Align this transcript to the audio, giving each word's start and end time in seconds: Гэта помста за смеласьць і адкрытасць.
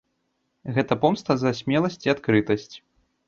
Гэта 0.77 0.97
помста 1.03 1.31
за 1.43 1.51
смеласьць 1.59 2.01
і 2.07 2.13
адкрытасць. 2.17 2.73